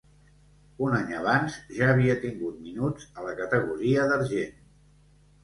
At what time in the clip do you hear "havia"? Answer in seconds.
1.89-2.15